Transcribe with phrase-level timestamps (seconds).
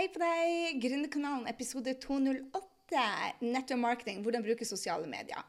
[0.00, 0.78] Hei på deg!
[0.80, 3.02] Gründerkanalen episode 208.
[3.44, 5.42] Nettopp marketing, hvordan bruke sosiale medier.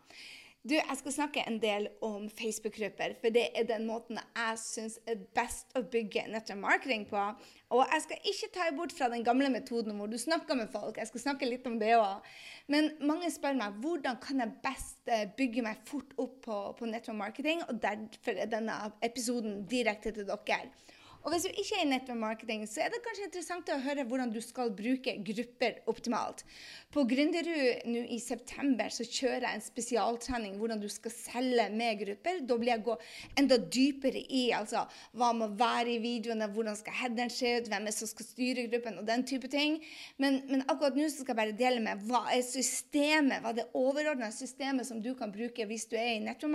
[0.68, 5.00] Du, Jeg skal snakke en del om Facebook-grupper, for det er den måten jeg syns
[5.08, 7.24] er best å bygge nettopp marketing på.
[7.72, 11.00] Og jeg skal ikke ta bort fra den gamle metoden hvor du snakker med folk.
[11.00, 12.28] Jeg skal snakke litt om det òg.
[12.68, 16.92] Men mange spør meg hvordan kan jeg best eh, bygge meg fort opp på, på
[16.92, 20.66] nettopp marketing, og derfor er denne episoden direkte til dere.
[21.22, 24.32] Og hvis du ikke er i nettopp så er det kanskje interessant å høre hvordan
[24.34, 26.44] du skal bruke grupper optimalt.
[26.92, 32.02] På Gründerud nå i september så kjører jeg en spesialtrening hvordan du skal selge med
[32.02, 32.42] grupper.
[32.48, 32.98] Da blir jeg gå
[33.40, 34.84] enda dypere i altså,
[35.18, 38.68] hva må være i videoene, hvordan skal headeren se ut, hvem er som skal styre
[38.72, 39.78] gruppen, og den type ting.
[40.22, 43.68] Men, men akkurat nå skal jeg bare dele med hva er systemet, hva er det
[43.78, 46.52] overordna systemet som du kan bruke hvis du er i nettopp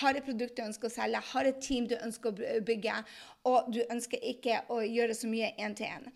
[0.00, 2.96] har et produkt du ønsker å selge, har et team du ønsker å bygge,
[3.48, 6.08] og du ønsker ikke å gjøre så mye én-til-én.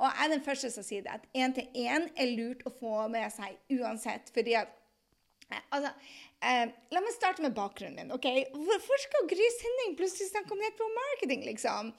[0.00, 3.28] Og jeg er den første som sier det, at én-til-én er lurt å få med
[3.34, 4.30] seg uansett.
[4.34, 4.72] fordi at
[5.50, 5.92] eh, altså,
[6.40, 8.12] Eh, la meg starte med bakgrunnen min.
[8.16, 8.26] ok?
[8.54, 11.42] Hvorfor skal Gry Sinding plutselig snakke om network marketing?
[11.44, 11.90] liksom?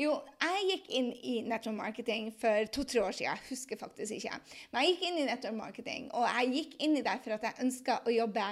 [0.00, 3.28] Jo, jeg gikk inn i network marketing for to-tre år siden.
[3.28, 4.38] Jeg husker faktisk ikke.
[4.72, 7.44] Men jeg gikk inn i network marketing, og jeg gikk inn i det for at
[7.44, 8.46] jeg ønska å jobbe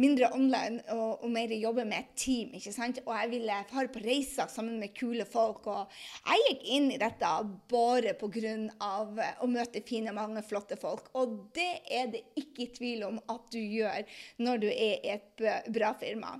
[0.00, 2.56] mindre online og, og, mer jobbe med et team.
[2.56, 3.02] ikke sant?
[3.04, 5.68] Og jeg ville fare på reiser sammen med kule folk.
[5.68, 7.34] Og jeg gikk inn i dette
[7.68, 8.56] bare pga.
[9.44, 11.12] å møte fine, mange flotte folk.
[11.12, 14.08] Og det er det ikke tvil om at du gjør
[14.40, 16.38] når du er er et bra firma.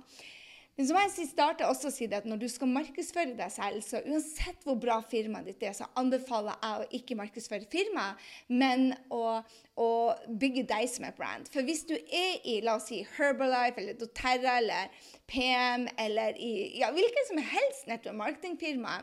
[0.75, 3.51] Men så må jeg starte også å si det at når du skal markedsføre deg
[3.53, 8.25] selv, så uansett hvor bra firmaet ditt er, så anbefaler jeg å ikke markedsføre firmaet,
[8.51, 9.39] men å,
[9.79, 9.89] å,
[10.27, 11.47] bygge deg som et brand.
[11.53, 16.51] For hvis du er i la oss si Herbalife eller doTERRA eller PM eller i
[16.81, 18.97] ja, hvilket som helst nettopp marketingfirma,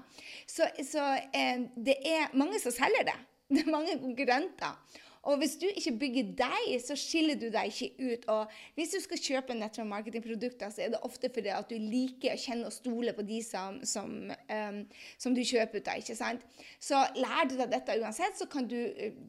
[0.44, 3.20] så, så eh, det er mange som selger det.
[3.52, 5.00] Det er mange konkurrenter.
[5.22, 8.24] Og hvis du ikke bygger deg, så skiller du deg ikke ut.
[8.34, 12.34] Og hvis du skal kjøpe nettopp marketingprodukter, så er det ofte fordi at du liker
[12.34, 14.10] å kjenne og stole på de som, som,
[14.50, 14.80] um,
[15.22, 16.02] som du kjøper ut av.
[16.02, 16.42] ikke sant?
[16.82, 18.78] Så lærer du deg dette uansett, så kan du,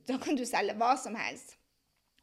[0.10, 1.60] da kan du selge hva som helst.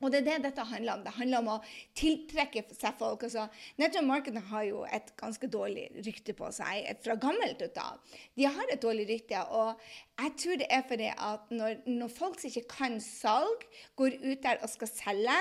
[0.01, 1.05] Og det er det dette handler om.
[1.05, 1.59] Det handler om å
[1.99, 3.27] tiltrekke seg folk.
[3.29, 3.47] Altså,
[3.81, 8.01] Network markedet har jo et ganske dårlig rykte på seg fra gammelt av.
[8.37, 9.43] De har et dårlig rykte.
[9.53, 9.77] Og
[10.21, 13.65] jeg tror det er fordi at når, når, folk som ikke kan salg,
[13.97, 15.37] går ut der og skal selge,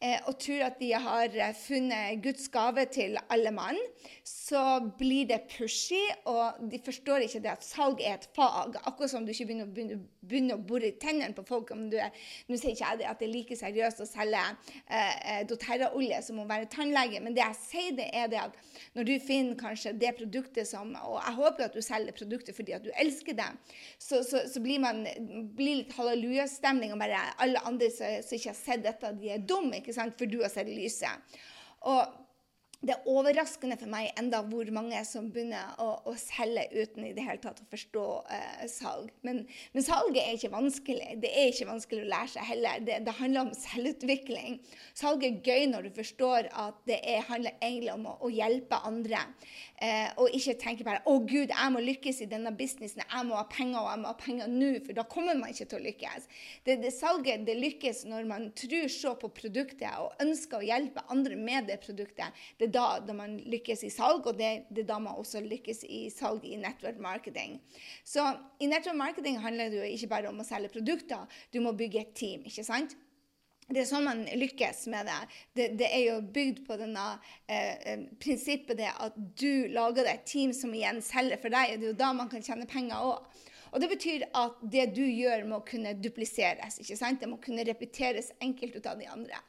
[0.00, 3.80] eh, og tror at de har eh, funnet Guds gave til alle mann,
[4.24, 6.00] så blir det pushy,
[6.30, 8.78] og de forstår ikke det at salg er et fag.
[8.84, 11.72] Akkurat som du ikke begynner, begynner, begynner å bore i tennene på folk.
[11.72, 12.12] om du er,
[12.48, 14.42] Nå sier ikke jeg at det er like seriøst å selge
[14.86, 18.58] eh, eh doTERRA-olje som må være tannlege, men det jeg sier, det er det at
[18.96, 22.74] når du finner kanskje det produktet som Og jeg håper at du selger produktet fordi
[22.76, 23.48] at du elsker det.
[23.98, 25.04] så så, så, blir man
[25.56, 29.46] blir litt hallelujastemning, og bare alle andre som, som ikke har sett dette, de er
[29.46, 30.16] dumme, ikke sant?
[30.18, 31.40] for du har sett lyset.
[31.88, 32.18] Og
[32.82, 37.12] det er overraskende for meg enda hvor mange som begynner å, å selge uten i
[37.14, 39.12] det hele tatt å forstå eh, salg.
[39.22, 41.12] Men, men, salget er ikke vanskelig.
[41.22, 42.82] Det er ikke vanskelig å lære seg heller.
[42.82, 44.58] Det, det handler om selvutvikling.
[44.98, 48.80] Salg er gøy når du forstår at det er, handler egentlig om å, å hjelpe
[48.90, 49.22] andre.
[49.78, 53.04] Eh, og ikke tenke bare 'Å, Gud, jeg må lykkes i denne businessen.
[53.06, 55.68] Jeg må ha penger, og jeg må ha penger nå.' For da kommer man ikke
[55.70, 56.28] til å lykkes.
[56.66, 61.06] Det, det Salget det lykkes når man tror så på produktet og ønsker å hjelpe
[61.14, 62.42] andre med det produktet.
[62.58, 65.84] Det da, da man lykkes i salg, og det, det, er da man også lykkes
[65.88, 67.60] i salg i network marketing.
[68.04, 68.24] Så
[68.60, 72.02] i network marketing handler det jo ikke bare om å selge produkter, du må bygge
[72.02, 72.46] et team.
[72.48, 72.96] ikke sant?
[73.72, 75.20] Det er sånn man lykkes med det.
[75.56, 77.04] Det, det er jo bygd på denne
[77.46, 81.76] eh, eh prinsippet det at du lager deg et team som igjen selger for deg.
[81.76, 83.30] og Det er jo da man kan tjene penger òg.
[83.72, 86.76] Og Det betyr at det du gjør, må kunne dupliseres.
[86.82, 87.20] ikke sant?
[87.20, 89.40] Det må kunne repeteres enkelt ut av de andre.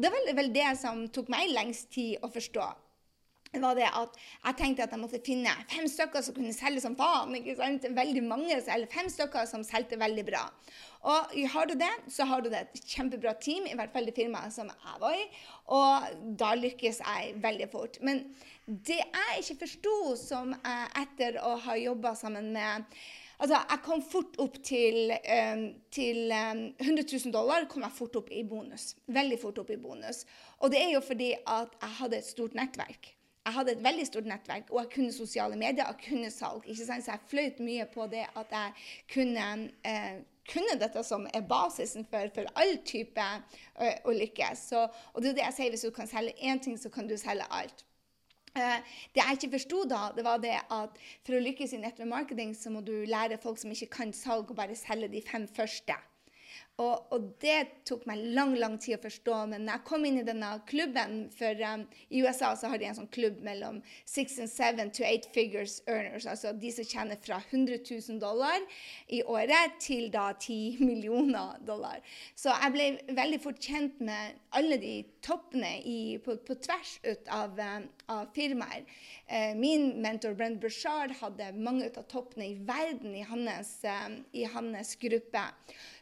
[0.00, 2.68] Og Det var vel det som tok meg lengst tid å forstå.
[3.52, 6.80] Det var det at Jeg tenkte at jeg måtte finne fem stykker som kunne selge
[6.80, 7.34] som faen.
[7.36, 7.84] ikke sant?
[7.84, 10.46] Veldig mange, eller Fem stykker som solgte veldig bra.
[11.04, 14.16] Og har du det, så har du det et kjempebra team, i hvert fall det
[14.16, 15.28] firmaet som jeg var i.
[15.68, 18.00] Og da lykkes jeg veldig fort.
[18.00, 18.24] Men
[18.64, 22.88] det jeg ikke forsto, som etter å ha jobba sammen med
[23.40, 28.18] Altså, jeg kom fort opp til, um, til um, 100 000 dollar kom jeg fort
[28.20, 28.90] opp i bonus.
[29.08, 30.26] Veldig fort opp i bonus.
[30.60, 33.14] Og det er jo fordi at jeg hadde et stort nettverk.
[33.46, 36.68] Jeg hadde et veldig stort nettverk, og jeg kunne sosiale medier, jeg kunne salg.
[36.68, 37.06] ikke sant?
[37.06, 38.74] Så jeg fløyt mye på det at jeg
[39.14, 39.46] kunne,
[39.88, 40.20] uh,
[40.52, 44.66] kunne dette som er basisen for, for all type uh, å lykkes.
[44.76, 47.16] Og det er det jeg sier, hvis du kan selge én ting, så kan du
[47.16, 47.86] selge alt.
[48.58, 52.10] Eh, det jeg ikke forsto da, det var det at for å lykkes i network
[52.10, 55.46] marketing, så må du lære folk som ikke kan salg, å bare selge de fem
[55.46, 55.98] første.
[56.80, 59.34] Og, og, det tok meg lang lang tid å forstå.
[59.52, 62.88] Men når jeg kom inn i denne klubben for um, I USA så har de
[62.88, 66.24] en sånn klubb mellom six and seven to eight figures earners.
[66.30, 68.64] Altså de som tjener fra 100 000 dollar
[69.12, 72.00] i året til da 10 millioner dollar.
[72.34, 72.88] Så jeg ble
[73.18, 78.30] veldig fort kjent med alle de toppene i, på, på, tvers ut av, um, av
[78.34, 78.86] firmaer.
[79.26, 84.46] Eh, min mentor Brent Bushard hadde mange av toppene i verden i hans, um, i
[84.50, 85.44] hans gruppe.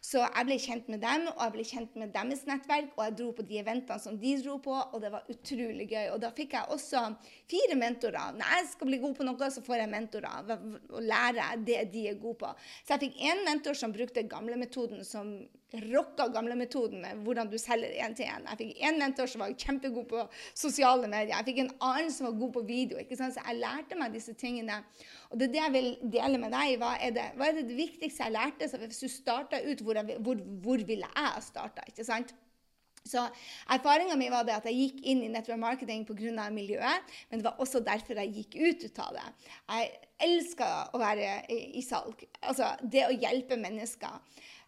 [0.01, 2.95] Så jeg ble kjent med dem, og jeg ble kjent med deres nettverk.
[2.97, 6.09] Og jeg dro på de eventene som de dro på, og det var utrolig gøy.
[6.15, 7.05] Og da fikk jeg også
[7.51, 8.33] fire mentorer.
[8.39, 12.09] Når jeg skal bli god på noe, så får jeg mentorer og lærer det de
[12.13, 12.57] er gode på.
[12.81, 15.37] Så jeg fikk én mentor som brukte gamlemetoden som
[15.73, 18.47] rocka med hvordan du selger én til én.
[18.49, 21.37] Jeg fikk én mentor som var kjempegod på sosiale medier.
[21.37, 22.99] Jeg fikk en annen som var god på video.
[22.99, 23.35] ikke sant?
[23.35, 24.83] Så jeg lærte meg disse tingene.
[25.31, 26.79] Og det er det jeg vil dele med deg.
[26.81, 28.69] Hva er det, hva er det viktigste jeg lærte?
[28.69, 31.85] Så hvis du starta ut, hvor, jeg, hvor, hvor ville jeg ha starta?
[31.89, 32.05] Ikke?
[33.09, 33.23] Så
[33.73, 36.51] Erfaringa mi var det at jeg gikk inn i network marketing pga.
[36.51, 39.29] miljøet, men det var også derfor jeg gikk ut av det.
[39.69, 39.91] Jeg
[40.29, 42.25] elska å være i, i salg.
[42.43, 44.19] Altså det å hjelpe mennesker.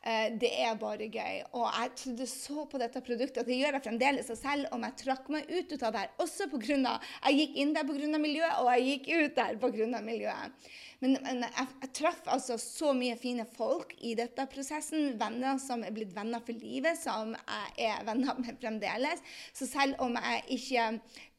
[0.00, 1.42] Eh, det er bare gøy.
[1.52, 4.30] Og jeg trodde så på dette produktet, og det gjør jeg fremdeles.
[4.40, 6.94] Selv om jeg trakk meg ut av det her, også pga.
[7.26, 8.20] Jeg gikk inn der pga.
[8.22, 10.00] miljøet, og jeg gikk ut der pga.
[10.00, 10.70] miljøet.
[11.00, 15.14] Men, men jeg, jeg traff altså så mye fine folk i dette prosessen.
[15.20, 19.22] Venner som er blitt venner for livet, som jeg er venner med fremdeles.
[19.56, 20.86] Så selv om jeg ikke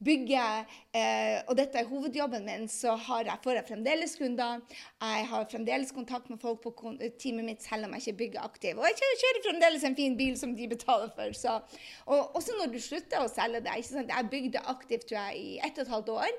[0.01, 0.63] bygger
[0.97, 4.63] eh, Og dette er hovedjobben min, så jeg, får jeg fremdeles kunder.
[4.97, 6.73] Jeg har fremdeles kontakt med folk på
[7.21, 8.81] teamet mitt selv om jeg ikke bygger aktiv.
[8.81, 11.37] Og jeg kjører fremdeles en fin bil som de betaler for.
[11.37, 11.59] Så.
[12.09, 13.77] Og også når du slutter å selge det.
[14.01, 16.37] Jeg bygde aktivt tror jeg, i ett og et halvt år.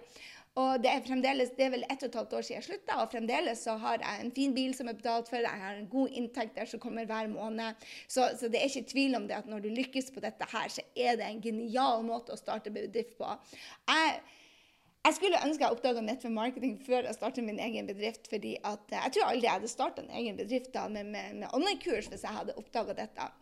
[0.60, 2.98] Og det er fremdeles, det er vel ett og et halvt år siden jeg slutta,
[3.00, 5.40] og fremdeles så har jeg en fin bil som er betalt for.
[5.40, 7.86] Jeg har en god inntekt der som kommer hver måned.
[8.04, 10.68] Så, så, det er ikke tvil om det at når du lykkes på dette her,
[10.68, 13.32] så er det en genial måte å starte bedrift på.
[13.88, 14.20] Jeg,
[15.06, 18.28] jeg skulle ønske jeg oppdaga nettverk marketing før jeg startet min egen bedrift.
[18.28, 21.56] fordi at, Jeg tror aldri jeg hadde starta en egen bedrift da, med, med, med
[21.56, 23.32] online-kurs hvis jeg hadde oppdaga dette.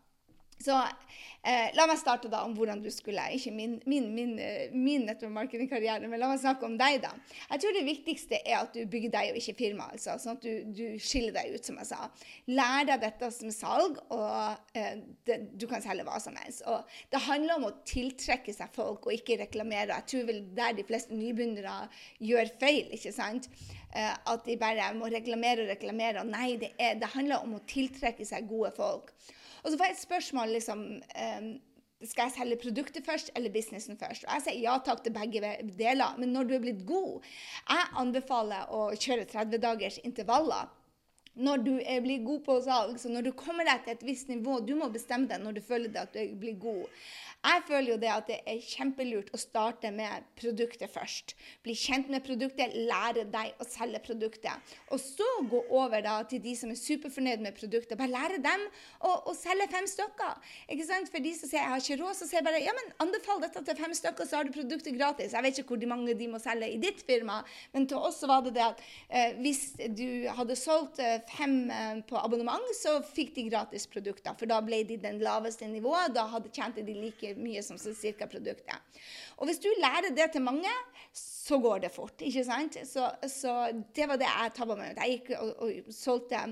[0.61, 4.75] Så eh, la meg starte da om hvordan du skulle Ikke min, min, min, eh,
[4.77, 5.55] min nettverk
[6.05, 7.15] men la meg snakke om deg, da.
[7.55, 9.89] Jeg tror det viktigste er at du bygger deg og ikke firma.
[9.95, 12.11] Altså, sånn at du, du, skiller deg ut, som jeg sa.
[12.53, 16.65] Lær deg dette som salg, og eh, det, du kan selge hva som helst.
[16.69, 19.97] Og det handler om å tiltrekke seg folk og ikke reklamere.
[19.97, 21.83] Jeg tror vel der de fleste nybegynnere
[22.21, 22.93] gjør feil.
[22.97, 23.49] ikke sant?
[23.97, 26.25] Eh, at de bare må reklamere og reklamere.
[26.29, 29.15] Nei, det, er, det handler om å tiltrekke seg gode folk.
[29.63, 31.51] Og så jeg et spørsmål liksom um,
[32.09, 34.25] skal jeg selge produktet først eller businessen først?
[34.25, 36.17] Og jeg sier ja takk til begge deler.
[36.19, 37.27] Men når du er blitt god
[37.69, 40.71] Jeg anbefaler å kjøre 30 dagers intervaller.
[41.41, 44.59] Når du blitt god på salg, så når du kommer deg til et visst nivå
[44.67, 46.89] Du må bestemme deg når du føler deg at du blir god.
[47.41, 51.33] Jeg føler jo det at det er kjempelurt å starte med produktet først.
[51.65, 54.75] Bli kjent med produktet, lære deg å selge produktet.
[54.93, 57.97] Og så gå over da til de som er superfornøyd med produktet.
[57.97, 58.67] Bare lære dem
[59.01, 60.51] å, å selge fem stykker.
[60.69, 61.09] Ikke sant?
[61.09, 63.65] For de som sier jeg har ikke råd, så sier bare ja, men anbefal dette
[63.65, 65.33] til fem stykker, så har du produktet gratis.
[65.33, 67.41] Jeg vet ikke hvor mange de må selge i ditt firma,
[67.73, 69.65] men til oss var det det at eh, hvis
[69.97, 74.37] du hadde solgt eh, fem eh, på abonnement, så fikk de gratis produkter.
[74.37, 76.13] For da ble de den laveste nivået.
[76.13, 78.27] Da hadde tjente de like mye som ca.
[78.27, 78.99] produktet.
[79.39, 80.73] Og hvis du lærer det til mange,
[81.13, 82.21] så går det fort.
[82.21, 82.77] ikke sant?
[82.87, 83.55] Så, så
[83.95, 85.03] det var det jeg tabba meg ut.
[85.03, 86.45] Jeg gikk og, og solgte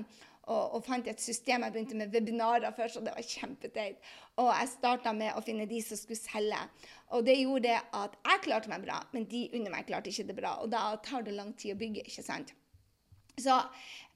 [0.49, 1.63] og, og, fant et system.
[1.63, 4.09] Jeg begynte med webinarer først, og det var kjempeteit.
[4.41, 6.61] Og jeg starta med å finne de som skulle selge.
[7.15, 10.37] Og det gjorde at jeg klarte meg bra, men de under meg klarte ikke det
[10.39, 10.55] bra.
[10.63, 12.53] Og da tar det lang tid å bygge, ikke sant.
[13.39, 13.55] Så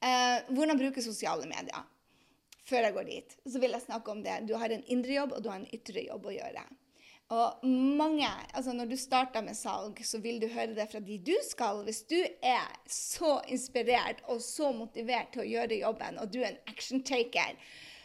[0.03, 1.86] eh, hvordan bruke sosiale medier?
[2.70, 4.39] Før jeg går dit, så vil jeg snakke om det.
[4.48, 6.63] Du har en indre jobb, og du har en ytre jobb å gjøre.
[7.34, 11.17] Og mange, altså Når du starter med salg, så vil du høre det fra de
[11.17, 11.82] du skal.
[11.88, 16.51] Hvis du er så inspirert og så motivert til å gjøre jobben, og du er
[16.51, 17.58] en action-taker,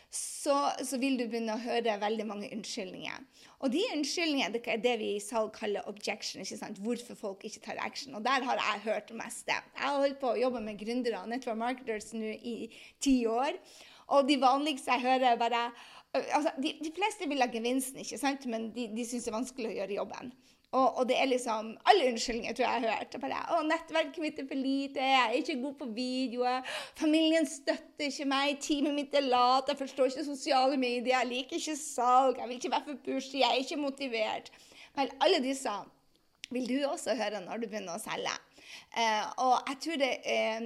[0.08, 3.26] så, så, vil du begynne å høre veldig mange unnskyldninger.
[3.60, 6.40] Og de unnskyldningene det er det vi i salg kaller objection.
[6.40, 6.80] ikke sant?
[6.80, 8.16] Hvorfor folk ikke tar action.
[8.16, 9.52] Og der har jeg hørt det meste.
[9.52, 12.56] Jeg har holdt på å jobbe med gründere og network marketers nå i
[13.04, 13.58] ti år.
[14.14, 15.68] Og de vanligste jeg hører, bare
[16.14, 18.46] altså, de, de, fleste vil ha gevinsten, ikke sant?
[18.46, 20.32] men de, de syns det er vanskelig å gjøre jobben.
[20.68, 23.14] Og, og, det er liksom alle unnskyldninger tror jeg jeg har hørt.
[23.22, 25.00] Bare, å, 'Nettverket mitt er for lite.
[25.00, 26.74] Jeg er ikke god på videoer.
[26.98, 28.58] Familien støtter ikke meg.
[28.60, 29.70] Teamet mitt er lat.
[29.72, 31.14] Jeg forstår ikke sosiale medier.
[31.14, 32.42] Jeg liker ikke salg.
[32.42, 33.38] Jeg vil ikke være for pushy.
[33.40, 34.52] Jeg er ikke motivert.'
[34.98, 35.72] Vel, alle disse
[36.50, 38.34] vil du også høre når du begynner å selge.
[38.96, 40.58] Eh, og jeg tror det er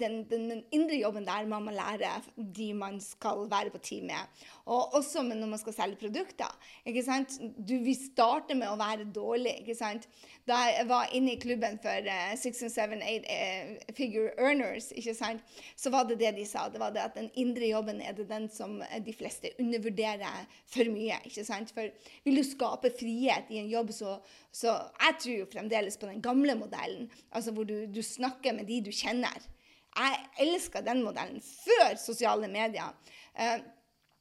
[0.00, 2.22] den, den, den, indre jobben der man må lære
[2.56, 4.22] de man skal være på team med.
[4.70, 6.50] Og også når man skal selge produkter.
[6.86, 7.34] ikke sant?
[7.58, 9.56] Du, vi starter med å være dårlig.
[9.62, 10.06] ikke sant?
[10.46, 14.92] Da jeg var inne i klubben for uh, six and seven, eight uh, figure earners,
[14.94, 15.42] ikke sant?
[15.76, 16.68] så var det det de sa.
[16.70, 20.90] Det var det at den indre jobben er det den som de fleste undervurderer for
[20.92, 21.18] mye.
[21.26, 21.74] ikke sant?
[21.74, 21.90] For
[22.24, 24.18] vil du skape frihet i en jobb, så,
[24.52, 28.70] så Jeg tror jo fremdeles på den gamle modellen, altså hvor du, du snakker med
[28.70, 29.50] de du kjenner.
[29.98, 32.94] Jeg elska den modellen før sosiale medier.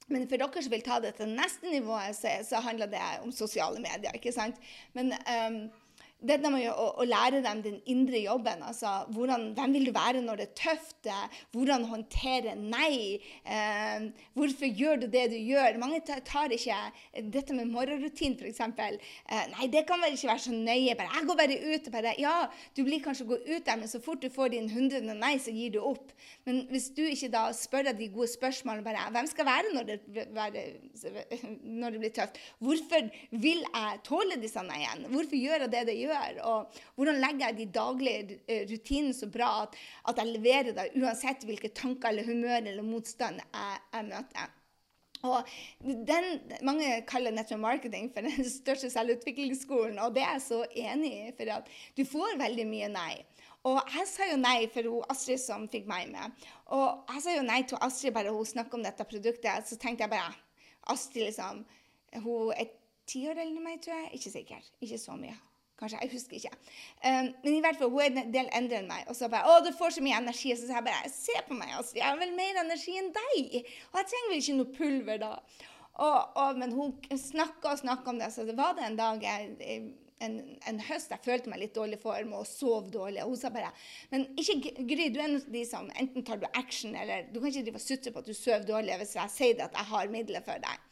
[0.09, 3.31] Men for dere som vil ta det til neste nivå, så, så handler det om
[3.35, 4.15] sosiale medier.
[4.17, 4.57] ikke sant?
[4.97, 5.61] Men um,
[6.19, 8.63] dette med å, å, lære dem den indre jobben.
[8.65, 11.07] altså hvordan, Hvem vil du være når det er tøft?
[11.55, 13.19] Hvordan håndtere nei?
[13.47, 15.79] Eh, hvorfor gjør du det du gjør?
[15.79, 16.79] Mange tar ikke
[17.31, 18.59] dette med morgenrutin, f.eks.
[18.59, 20.97] Eh, nei, det kan vel ikke være så nøye.
[20.99, 21.91] bare, Jeg går bare ut.
[21.93, 22.35] bare, Ja,
[22.75, 25.55] du blir kanskje gå ut der, men så fort du får din hundrede nei, så
[25.55, 26.11] gir du opp.
[26.43, 29.87] Men hvis du ikke da spør deg de gode spørsmålene bare, Hvem skal være når
[29.87, 29.99] det,
[30.35, 30.65] være,
[31.63, 32.37] når det blir tøft?
[32.59, 35.07] Hvorfor vil jeg tåle disse nei-ene?
[35.07, 36.08] Hvorfor gjør jeg det det gjør?
[36.09, 39.75] Gjør, og hvordan legger jeg de daglige eh, rutinene så bra at,
[40.11, 44.55] at jeg leverer det uansett hvilke tanker eller humør eller motstand jeg, jeg møter.
[45.27, 45.47] Og
[45.81, 46.27] den,
[46.63, 51.33] Mange kaller nettopp marketing for den største selvutviklingsskolen, og det er jeg så enig i.
[51.35, 53.13] For at du får veldig mye nei.
[53.67, 56.47] Og jeg sa jo nei for hun Astrid som fikk meg med.
[56.75, 59.67] Og jeg sa jo nei til Astrid bare hun snakket om dette produktet.
[59.67, 60.31] Så tenkte jeg bare
[60.93, 61.65] Astrid liksom,
[62.23, 62.71] hun er
[63.09, 64.13] ti år eldre enn meg, tror jeg.
[64.15, 64.73] Ikke sikker.
[64.79, 65.35] Ikke så mye.
[65.79, 66.01] Kanskje.
[66.03, 66.51] Jeg husker ikke.
[67.05, 69.05] Um, men i hvert fall, hun er en del eldre enn meg.
[69.07, 71.71] Og så bare 'Å, du får så mye energi.' Så jeg bare 'Se på meg,
[71.77, 71.95] altså.
[71.95, 75.33] Jeg har vel mer energi enn deg.' Og jeg trenger vel ikke noe pulver da.
[75.99, 78.31] Og, og, men hun snakka og snakka om det.
[78.33, 79.55] Så det var det en dag jeg,
[80.19, 80.35] en,
[80.67, 83.23] en, høst jeg følte meg litt dårlig form og sov dårlig.
[83.23, 83.71] Og hun sa bare
[84.11, 87.39] Men ikke Gry, du er en av de som enten tar du action, eller du
[87.39, 89.91] kan ikke drive og sutre på at du sover dårlig hvis jeg sier at jeg
[89.93, 90.87] har midler for deg.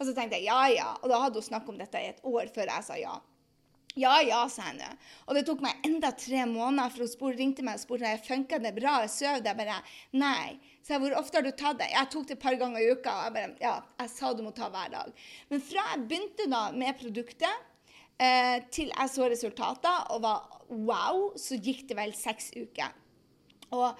[0.00, 0.94] Og så tenkte jeg ja, ja.
[1.02, 3.18] Og da hadde hun snakket om dette i et år før jeg sa ja.
[3.98, 4.86] Ja, ja, sa henne.
[5.26, 8.60] Og det tok meg enda tre måneder, for hun ringte meg og spurte om funka
[8.62, 9.00] det bra.
[9.02, 9.80] Jeg sov jeg bare
[10.14, 10.60] Nei.
[10.78, 11.90] Så jeg, hvor ofte har du tatt det?
[11.90, 13.16] Jeg tok det et par ganger i uka.
[13.16, 15.10] Og jeg bare Ja, jeg sa du må ta hver dag.
[15.50, 17.66] Men fra jeg begynte da med produktet,
[18.20, 22.94] eh, til jeg så resultater og var wow, så gikk det vel seks uker.
[23.74, 23.98] Og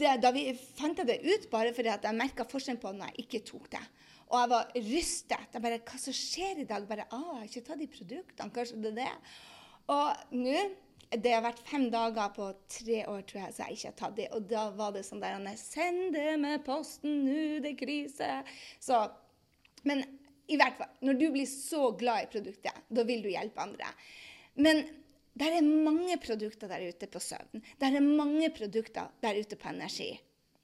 [0.00, 3.12] det, da vi fant jeg det ut bare fordi at jeg merka forskjell på når
[3.12, 3.84] jeg ikke tok det.
[4.32, 5.48] Og jeg var rystet.
[5.52, 6.86] Jeg bare, Hva som skjer i dag?
[6.88, 8.54] Bare, ah, Jeg har ikke tatt de produktene.
[8.54, 9.12] Kanskje det er det.
[9.92, 10.56] Og nå
[11.20, 14.14] det har vært fem dager på tre år, tror jeg, så jeg ikke har tatt
[14.16, 14.28] de.
[14.32, 18.30] Og da var det sånn der Send det med posten nå, det er krise.
[18.80, 19.02] Så,
[19.84, 20.00] men
[20.48, 23.90] i hvert fall, når du blir så glad i produktet, da vil du hjelpe andre.
[24.56, 24.82] Men
[25.36, 27.60] det er mange produkter der ute på søvn.
[27.60, 30.10] Det er mange produkter der ute på energi.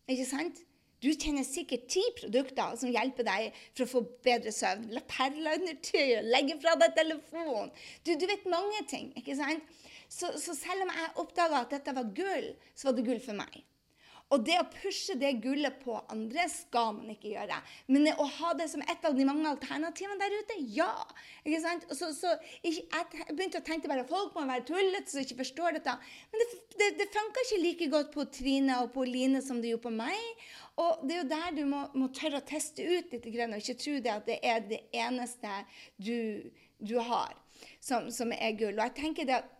[0.09, 0.65] Ikke sant?
[0.99, 4.89] Du kjenner sikkert ti produkter som hjelper deg for å få bedre søvn.
[4.97, 7.71] La perler under tøyet, legge fra deg telefonen.
[8.03, 9.13] Du, du, vet mange ting.
[9.19, 9.79] ikke sant?
[10.11, 13.39] Så, så selv om jeg oppdaga at dette var gull, så var det gull for
[13.39, 13.61] meg.
[14.29, 17.57] Og det å pushe det gullet på andre skal man ikke gjøre.
[17.89, 20.91] Men å ha det som et av de mange alternativene der ute, ja.
[21.47, 21.87] Ikke sant?
[21.97, 25.79] Så, så ikke, jeg begynte å tenke bare folk må være tullete som ikke forstår
[25.79, 25.97] dette.
[26.29, 29.73] Men det, det, det funka ikke like godt på Trine og på Line som det
[29.73, 30.45] gjorde på meg.
[30.79, 33.79] Og det er jo der du må, må tørre å teste ut litt, og ikke
[33.83, 35.63] tro det at det er det eneste
[35.97, 36.47] du,
[36.79, 37.35] du har
[37.81, 38.77] som, som er gull.
[38.77, 39.55] Og jeg tenker det at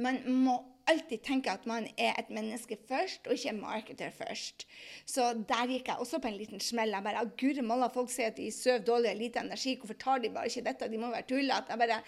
[0.00, 0.56] man må
[0.90, 4.66] alltid tenke at man er et menneske først, og ikke en marketer først.
[5.06, 6.94] Så der gikk jeg også på en liten smell.
[6.96, 9.76] Jeg bare, Guri malla, folk sier at de sover dårlig og lite energi.
[9.78, 10.90] Hvorfor tar de bare ikke dette?
[10.90, 11.70] De må være tullete.
[11.70, 12.00] Jeg bare,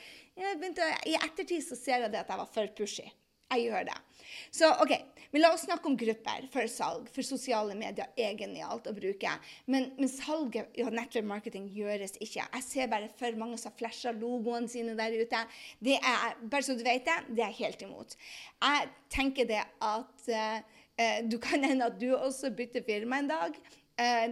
[0.42, 3.06] jeg begynte, I ettertid så ser jeg det at jeg var for pushy.
[3.52, 3.98] Jeg gjør det.
[4.54, 4.94] Så OK,
[5.32, 7.08] men la oss snakke om grupper for salg.
[7.14, 9.32] For sosiale medier er genialt å bruke.
[9.64, 12.44] Men, men salget og network marketing gjøres ikke.
[12.44, 15.40] Jeg ser bare for mange som flasher logoene sine der ute.
[15.80, 18.16] Det er, bare så du vet det, det er helt imot.
[18.60, 20.58] Jeg tenker det at uh,
[21.24, 23.56] du kan hende at du også bytter firma en dag.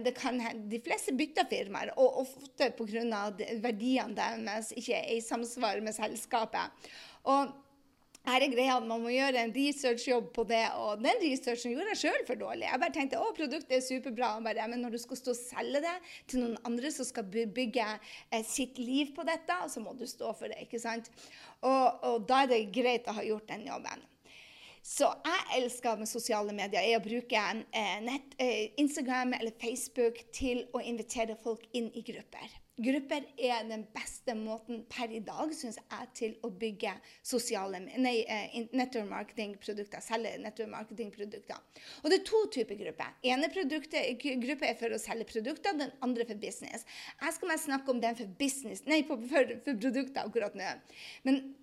[0.05, 3.19] Det kan, de fleste bytter firmaer, og ofte pga.
[3.61, 6.89] verdiene deres ikke er i samsvar med selskapet.
[7.29, 7.53] Og
[8.27, 12.01] her er greia Man må gjøre en researchjobb på det, og den researchen gjorde jeg
[12.03, 12.67] sjøl for dårlig.
[12.67, 15.81] Jeg bare tenkte å, produktet er superbra, bare, men når du skal stå og selge
[15.85, 15.95] det
[16.29, 20.35] til noen andre som skal bygge eh, sitt liv på dette, så må du stå
[20.37, 20.61] for det.
[20.67, 21.09] ikke sant?
[21.65, 24.07] Og, og da er det greit å ha gjort den jobben.
[24.85, 30.23] Så jeg elsker med sosiale medier er å bruke eh, nett, eh, Instagram eller Facebook
[30.33, 35.51] til å invitere folk inn i grupper Grupper er den beste måten per i dag,
[35.53, 39.35] syns jeg, til å bygge sosiale nei, eh, network.
[40.01, 40.91] Selge network.
[42.01, 43.13] Og det er to typer grupper.
[43.23, 46.85] ene gruppe er for å selge produkter, den andre for business.
[47.21, 50.73] Jeg skal mest snakke om den for business, nei, for, for, for produkter akkurat nå.
[51.23, 51.55] Men,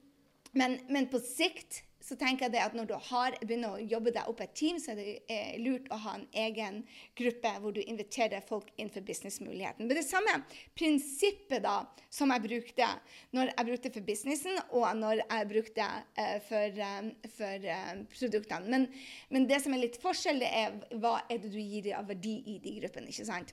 [0.52, 4.12] men, men på sikt så tenker jeg det at når du har, begynner å jobbe
[4.16, 6.80] deg opp et team, så er det eh, lurt å ha en egen
[7.18, 9.84] gruppe hvor du inviterer folk inn for businessmuligheten.
[9.84, 10.38] Men det samme
[10.78, 12.88] prinsippet da, som jeg brukte
[13.36, 18.72] når jeg brukte for businessen, og når jeg brukte eh, for, eh, for um, produktene.
[18.72, 18.88] Men,
[19.28, 22.38] men, det som er litt forskjell, det er hva er det du gir av verdi
[22.54, 23.12] i de gruppene.
[23.12, 23.52] ikke sant?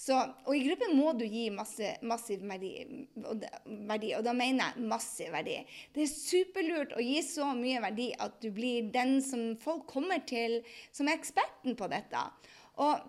[0.00, 0.16] Så,
[0.48, 2.70] og i gruppen må du gi masse, massiv verdi
[3.88, 5.58] verdi, og da mener jeg massiv verdi.
[5.94, 10.24] Det er superlurt å gi så mye verdi at du blir den som folk kommer
[10.28, 12.24] til som er eksperten på dette.
[12.80, 13.04] Og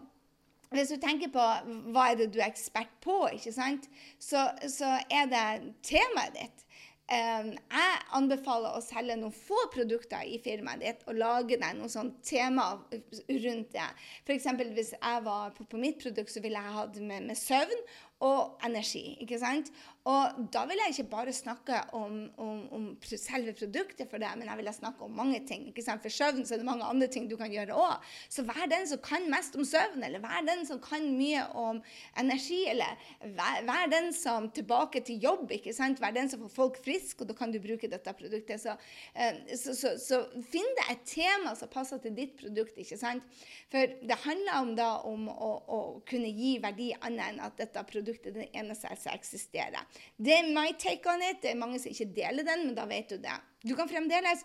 [0.76, 1.46] hvis du tenker på
[1.92, 3.18] hva er det du er ekspert på?
[3.40, 5.48] Så, så er det
[5.88, 6.68] temaet ditt.
[7.12, 12.14] Jeg anbefaler å selge noen få produkter i firmaet ditt og lage deg noen sånn
[12.24, 13.90] tema rundt det.
[14.24, 14.48] F.eks.
[14.72, 17.84] hvis jeg var på, på, mitt produkt, så ville jeg hatt med, med søvn
[18.22, 19.18] og energi.
[19.24, 19.72] ikke sant?
[20.10, 24.48] Og da vil jeg ikke bare snakke om, om, om selve produktet for det, men
[24.50, 25.68] jeg vil snakke om mange ting.
[25.70, 26.02] ikke sant?
[26.02, 28.08] For søvn så er det mange andre ting du kan gjøre òg.
[28.30, 31.82] Så vær den som kan mest om søvn, eller vær den som kan mye om
[32.18, 32.98] energi, eller
[33.38, 36.02] vær, vær den som tilbake til jobb, ikke sant?
[36.02, 38.62] Vær den som får folk friske, og da kan du bruke dette produktet.
[38.62, 38.74] Så,
[39.14, 43.46] eh, så, så, så finn deg et tema som passer til ditt produkt, ikke sant?
[43.70, 47.86] For det handler om da om å, å kunne gi verdi annet enn at dette
[47.86, 49.88] produktet produktet det eneste som eksisterer.
[50.18, 51.42] Det er my take on it.
[51.44, 53.38] Det er mange som ikke deler den, men da vet du det.
[53.64, 54.44] Du kan fremdeles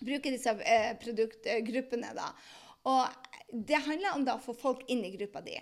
[0.00, 2.14] bruke disse eh, produktgruppene.
[2.16, 2.30] da.
[2.90, 3.06] Og
[3.52, 5.56] det handler om da å få folk inn i gruppa di.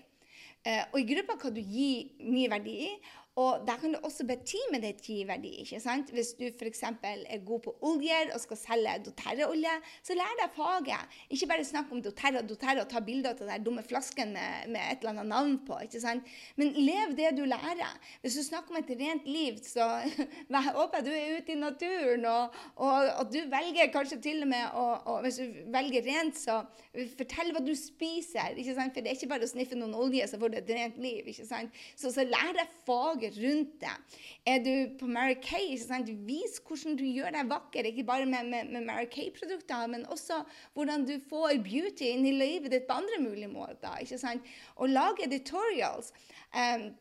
[0.63, 2.93] Eh, og i gruppa kan du gi mye verdi i.
[3.41, 5.55] Og der kan det også betime ditt giverdi.
[5.63, 6.11] ikke sant?
[6.13, 6.83] Hvis du f.eks.
[6.83, 11.15] er god på oljer og skal selge doTERRA-olje, så lær deg faget.
[11.33, 14.85] Ikke bare snakk om doTERRA doTERRA og ta bilder av den dumme flasken med, med,
[14.85, 15.79] et eller annet navn på.
[15.87, 16.29] ikke sant?
[16.61, 17.95] Men lev det du lærer.
[18.21, 19.89] Hvis du snakker om et rent liv, så
[20.53, 24.53] jeg håper du er ute i naturen, og, og, og, du velger kanskje til og
[24.53, 26.61] med å og Hvis du velger rent, så
[27.17, 28.53] fortell hva du spiser.
[28.61, 28.93] ikke sant?
[28.93, 31.25] For det er ikke bare å sniffe noen olje, så får du et rent liv.
[31.33, 31.83] ikke sant?
[31.97, 34.19] Så, så lær deg faget laget rundt deg.
[34.47, 35.77] Er du på Mary Kay,
[36.27, 37.85] vis hvordan du gjør deg vakker.
[37.85, 40.43] Ikke bare med, med, med Mary Kay-produkter, men også
[40.75, 44.01] hvordan du får beauty inn i livet ditt på andre mulige måter.
[44.01, 44.43] ikke sant?
[44.77, 46.13] Og lage editorials.
[46.55, 46.93] Um,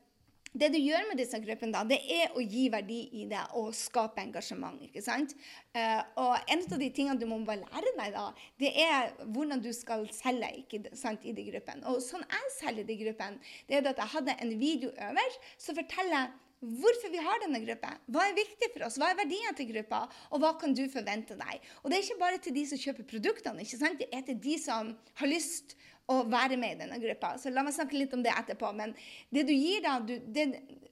[0.51, 3.71] det du gjør med disse gruppene, da, det er å gi verdi i det og
[3.75, 4.81] skape engasjement.
[4.83, 5.33] ikke sant?
[5.71, 8.25] Uh, og en av de tingene du må bare lære deg, da,
[8.59, 11.85] det er hvordan du skal selge ikke sant, i de gruppene.
[11.87, 15.77] Og sånn jeg selger de gruppene, det er at jeg hadde en video over som
[15.79, 17.95] forteller hvorfor vi har denne gruppa.
[18.11, 18.99] Hva er viktig for oss?
[19.01, 20.03] Hva er verdien til gruppa?
[20.29, 21.63] Og hva kan du forvente deg?
[21.81, 24.01] Og det er ikke bare til de som kjøper produktene, ikke sant?
[24.01, 25.75] det er til de som har lyst
[26.11, 27.33] å være med i denne gruppa.
[27.39, 28.71] Så la meg snakke litt om det etterpå.
[28.77, 28.95] Men
[29.33, 30.47] det du gir da, du, det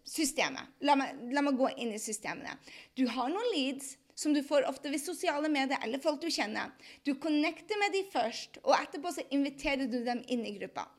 [0.08, 0.75] systemet.
[0.88, 2.55] La meg, la meg gå inn i systemene.
[2.97, 6.73] Du har noen leads som du får ofte ved sosiale medier eller folk du kjenner.
[7.08, 10.89] Du connecter med dem først, og etterpå så inviterer du dem inn i gruppa.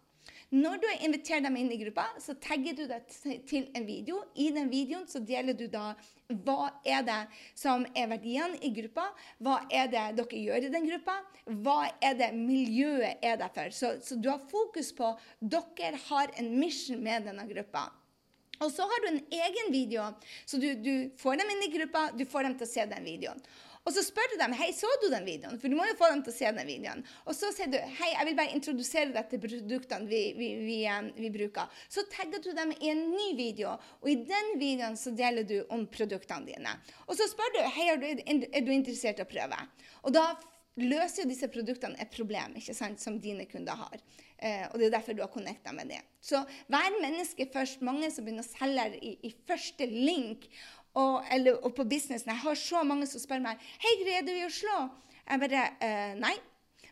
[0.50, 3.06] Når du har invitert dem inn i gruppa, så tagger du deg
[3.46, 4.16] til en video.
[4.34, 5.92] I den videoen så deler du da
[6.26, 7.20] hva er det
[7.54, 9.04] som er verdiene i gruppa,
[9.38, 11.14] hva er det dere gjør i den gruppa,
[11.62, 13.70] hva er det miljøet er der for.
[13.70, 17.86] Så, så du har fokus på dere har en mission med denne gruppa.
[18.60, 20.10] Og så har du en egen video,
[20.44, 23.06] så du, du får dem inn i gruppa, du får dem til å se den
[23.06, 23.38] videoen.
[23.88, 26.10] Og så spør du dem hei, så du den videoen, for du må jo få
[26.12, 27.00] dem til å se den videoen.
[27.24, 30.78] Og så sier du hei, jeg vil bare introdusere deg til produktene vi, vi, vi,
[31.16, 31.80] vi, bruker.
[31.88, 35.58] Så tagger du dem i en ny video, og i den videoen så deler du
[35.72, 36.76] om produktene dine.
[37.08, 38.08] Og så spør du hei, er du,
[38.50, 39.64] er du interessert i å prøve.
[40.04, 40.28] Og da
[40.80, 43.96] løser jo disse produktene et problem ikke sant, som dine kunder har.
[44.40, 46.00] Eh, og det er derfor du har connecta med det.
[46.24, 46.40] Så
[46.72, 47.82] vær menneske først.
[47.84, 50.46] Mange som begynner å selge i, i første link
[50.94, 52.32] og, eller, og på businessen.
[52.32, 54.88] Jeg har så mange som spør meg 'Hei, er du i Oslo?'
[55.30, 56.40] Jeg bare eh, 'Nei'.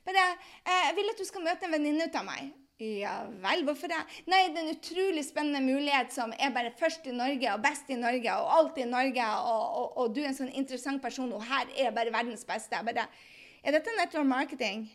[0.04, 0.24] Bare,
[0.66, 2.52] eh, 'Jeg vil at du skal møte en venninne av meg'.
[2.78, 3.98] Ja vel, hvorfor det?
[4.30, 7.90] Nei, det er en utrolig spennende mulighet som er bare først i Norge og best
[7.90, 11.32] i Norge og alt i Norge, og, og, og du er en sånn interessant person,
[11.32, 12.78] og her er bare verdens beste.
[12.86, 13.08] Bare,
[13.64, 14.86] er dette network marketing?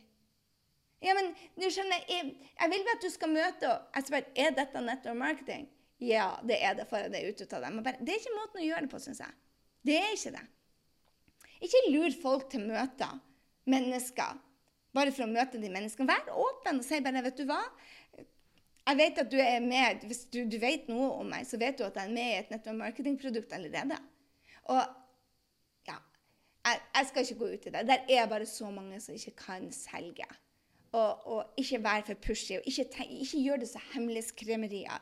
[1.03, 4.55] Ja, men du skjønner, jeg, jeg vil at du skal møte og Jeg spør er
[4.55, 5.67] dette network marketing.
[6.01, 7.83] Ja, det er det, for det er ute av dem.
[7.85, 9.35] Bare, det er ikke måten å gjøre det på, syns jeg.
[9.83, 10.43] Det er ikke det.
[11.63, 13.19] Ikke lur folk til møter,
[13.69, 14.39] mennesker,
[14.93, 16.09] bare for å møte de menneskene.
[16.09, 17.61] Vær åpen og si bare, vet du hva,
[18.83, 21.77] Jeg vet at du er med, Hvis du, du, vet noe om meg, så vet
[21.79, 23.95] du at jeg er med i et nettopp marketingprodukt allerede.
[24.67, 24.81] Og
[25.87, 25.95] ja,
[26.67, 27.85] jeg, jeg, skal ikke gå ut i det.
[27.87, 30.27] Der er bare så mange som ikke kan selge.
[30.93, 34.99] Og, og ikke være for pushy, og ikke, ikke gjør det så hemmelighetskremerier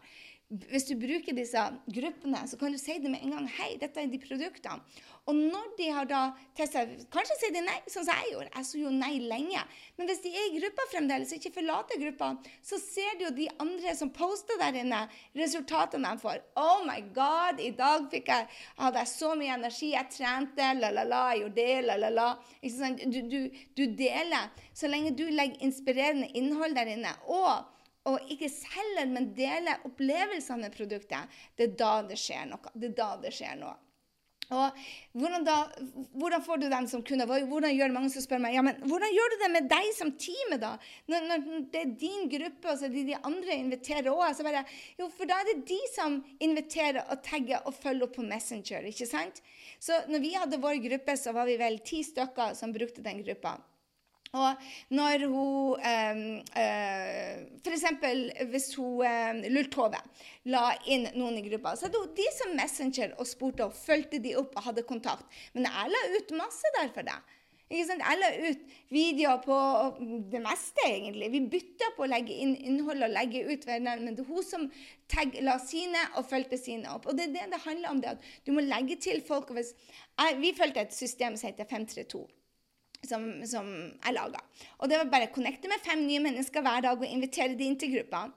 [0.51, 1.61] hvis du bruker disse
[1.95, 3.45] gruppene, så kan du si det med en gang.
[3.55, 4.83] Hei, dette er de produktene.
[5.29, 6.21] Og når de har da
[6.57, 6.81] testa
[7.13, 8.51] Kanskje sier de nei, sånn som jeg gjorde.
[8.57, 9.63] Jeg så jo nei lenge.
[9.95, 12.31] Men hvis de er i gruppa fremdeles og ikke forlater gruppa,
[12.67, 15.01] så ser du jo de andre som poster der inne,
[15.37, 16.41] resultatene de får.
[16.59, 18.47] Oh my God, i dag fikk jeg,
[18.81, 22.31] hadde jeg så mye energi, jeg trente, la-la-la, jeg gjorde det, la-la-la.
[23.11, 23.41] Du, du,
[23.77, 24.51] du deler.
[24.75, 27.15] Så lenge du legger inspirerende innhold der inne.
[27.31, 27.69] og
[28.09, 32.73] og ikke selger, men deler opplevelsene med produktet, det er da det skjer noe.
[32.73, 33.77] Det er da det skjer noe.
[34.51, 34.79] Og
[35.15, 35.57] hvordan, da,
[36.19, 37.29] hvordan får du dem som kunder?
[37.47, 40.11] Hvordan gjør mange som spør meg ja, men hvordan gjør du det med deg som
[40.19, 40.73] teamet, da?
[41.11, 44.41] Når, når, det er din gruppe, og så er det de andre inviterer òg.
[44.99, 48.91] Jo, for da er det de som inviterer og tagger og følger opp på Messenger.
[48.91, 49.39] ikke sant?
[49.79, 53.23] Så når vi hadde vår gruppe, så var vi vel ti stykker som brukte den
[53.23, 53.55] gruppa.
[54.31, 54.61] Og
[54.95, 56.19] når hun eh,
[56.55, 57.83] eh, F.eks.
[58.53, 59.99] hvis hun eh, Lultove
[60.53, 64.21] la inn noen i gruppa, så hadde hun de som Messenger og spurte og fulgte
[64.23, 65.27] de opp og hadde kontakt.
[65.51, 67.11] Men jeg la ut masse der for
[67.87, 68.03] sant?
[68.03, 69.59] Jeg la ut videoer på
[70.31, 71.29] det meste, egentlig.
[71.31, 74.67] Vi bytta på å legge inn innhold og legge ut men det er hun som
[75.11, 77.07] tagg, la sine og fulgte sine opp.
[77.07, 79.51] Og det er det det handler om, det at du må legge til folk.
[79.55, 82.27] Jeg, vi fulgte et system som heter 532
[83.07, 84.41] som, som jeg laga.
[84.79, 87.71] Og det var bare å connecte med fem nye mennesker hver dag og invitere dem
[87.71, 88.27] inn til gruppa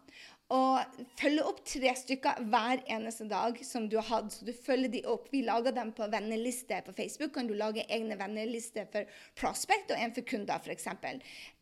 [0.53, 4.35] og følge opp tre stykker hver eneste dag som du har hatt.
[4.35, 5.31] Så du følger de opp.
[5.33, 7.33] Vi lager dem på venneliste på Facebook.
[7.33, 9.09] Kan du lage egne vennelister for
[9.41, 10.89] prospect og en for kunder, f.eks.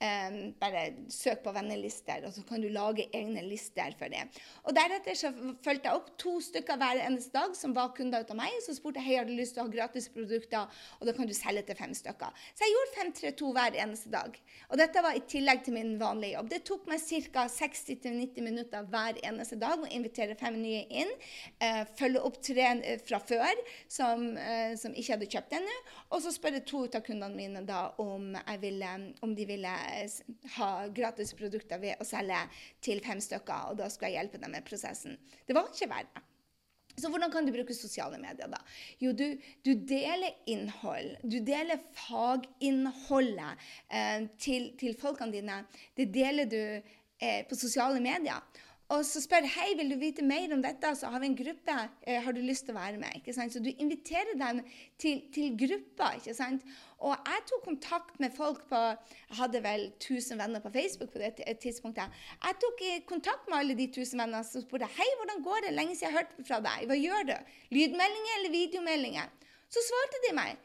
[0.02, 0.82] Um, bare
[1.14, 4.24] søk på vennelister, og så kan du lage egne lister for det.
[4.66, 5.30] Og Deretter så
[5.62, 8.58] fulgte jeg opp to stykker hver eneste dag som var kunder av meg.
[8.66, 11.36] Så spurte jeg har du lyst til å ha gratis produkter, og da kan du
[11.38, 12.34] selge til fem stykker.
[12.50, 14.42] Så jeg gjorde 532 hver eneste dag.
[14.72, 16.50] Og dette var i tillegg til min vanlige jobb.
[16.50, 17.46] Det tok meg ca.
[17.52, 21.10] 60-90 minutter minutter hver eneste dag og invitere fem nye inn.
[21.60, 23.52] Eh, følge opp tre eh, fra før
[23.88, 25.76] som, eh, som ikke hadde kjøpt ennå.
[26.10, 29.76] Og så spørre to av kundene mine da om, ville, om de ville
[30.56, 32.48] ha gratis produkter ved å selge
[32.80, 33.70] til fem stykker.
[33.70, 35.18] Og da skulle jeg hjelpe dem med prosessen.
[35.46, 36.28] Det var ikke verre.
[36.96, 38.58] Så hvordan kan du bruke sosiale medier, da?
[39.00, 41.14] Jo, du, du deler innhold.
[41.24, 45.62] Du deler faginnholdet eh, til, til, folkene dine.
[45.96, 46.60] Det deler du
[47.22, 48.42] eh, på sosiale medier.
[48.92, 51.76] Og så spør hei, vil du vite mer om dette, så har vi en gruppe.
[52.04, 53.14] Eh, har du lyst til å være med?
[53.16, 53.54] Ikke sant?
[53.54, 54.60] Så du inviterer dem
[55.00, 56.18] til, til grupper.
[56.18, 56.66] ikke sant?
[57.00, 61.22] Og jeg tok kontakt med folk på Jeg hadde vel 1000 venner på Facebook på
[61.22, 62.12] det tidspunktet.
[62.44, 65.72] Jeg tok kontakt med alle de 1000 vennene og spurte hei, hvordan går det?
[65.78, 66.84] Lenge siden jeg har hørt fra deg.
[66.90, 67.34] Hva gjør du?
[67.78, 69.32] Lydmeldinger eller videomeldinger?
[69.72, 70.60] Så svarte de meg.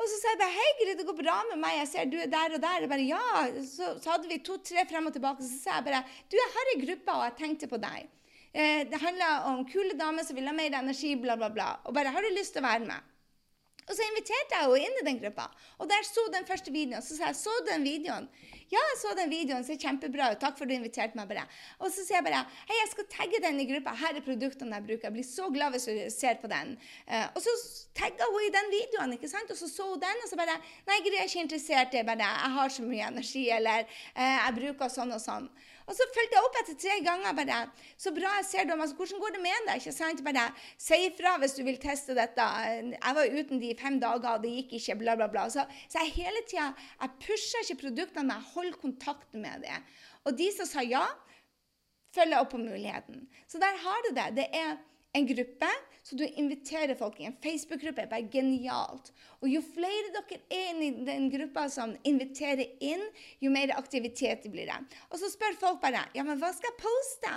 [0.00, 1.74] Og så sa jeg bare 'Hei, Gry, det går bra med meg.
[1.80, 3.26] Jeg ser du er der og der.' Jeg bare, ja.
[3.68, 5.44] Så, så hadde vi to-tre frem og tilbake.
[5.44, 8.08] Så sa jeg bare 'Du, jeg har ei gruppe, og jeg tenkte på deg.'
[8.52, 11.68] Eh, det handler om kule damer som vil ha mer energi, bla, bla, bla.
[11.84, 13.02] Og bare 'Har du lyst til å være med?'
[13.88, 15.50] Og så inviterte jeg henne inn i den gruppa.
[15.78, 17.02] Og der så den første videoen.
[17.02, 18.28] Så sa jeg 'Så den videoen?'
[18.70, 19.64] Ja, jeg så den videoen.
[19.66, 20.40] Ser kjempebra ut.
[20.42, 21.26] Takk for at du inviterte meg.
[21.30, 21.42] bare.
[21.82, 23.96] Og så sier jeg bare hei, jeg skal tagge den i gruppa.
[23.98, 25.08] Her er produktene jeg bruker.
[25.08, 26.76] Jeg blir så glad hvis du ser på den.
[27.10, 27.56] Uh, og så
[27.98, 29.50] tagga hun i den videoen, ikke sant?
[29.50, 30.54] og så så hun den, og så bare
[30.86, 31.98] Nei, Gry, jeg er ikke interessert.
[31.98, 35.50] Jeg, bare, jeg har så mye energi, eller uh, jeg bruker sånn og sånn.
[35.90, 37.32] Og så fulgte jeg opp etter tre ganger.
[37.34, 37.58] bare,
[37.98, 38.80] Så bra jeg ser dem.
[38.80, 39.80] Altså, hvordan går det med deg?
[39.80, 40.22] ikke sant?
[40.22, 40.44] Bare
[40.78, 42.46] Si ifra hvis du vil teste dette.
[42.94, 44.98] Jeg var uten de fem dager, og det gikk ikke.
[45.02, 45.48] bla, bla, bla.
[45.50, 46.68] Så, så jeg hele tida
[47.00, 49.80] jeg pusher ikke produktene, men jeg holder kontakten med det.
[50.24, 51.02] Og de som sa ja,
[52.14, 53.26] følger opp på muligheten.
[53.50, 54.28] Så der har du det.
[54.38, 54.76] Det er
[55.18, 55.70] en gruppe,
[56.10, 58.02] så du inviterer folk i en Facebook-gruppe.
[58.02, 59.12] er bare genialt.
[59.38, 63.04] Og jo flere dere er i den gruppa som inviterer inn,
[63.38, 64.78] jo mer aktivitet blir det.
[65.10, 67.36] Og så spør folk bare ja, men hva skal jeg poste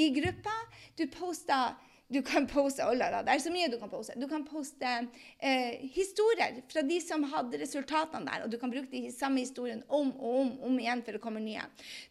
[0.00, 0.54] i gruppa.
[0.96, 1.74] Du poster
[2.08, 4.16] du kan poste oh, Det er så mye du kan poste.
[4.20, 4.90] Du kan poste
[5.38, 9.82] eh, historier fra de som hadde resultatene der, og du kan bruke de samme historiene
[9.88, 11.64] om og om, om igjen for å komme nye.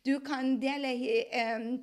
[0.05, 0.93] Du kan dele
[1.33, 1.73] Eh,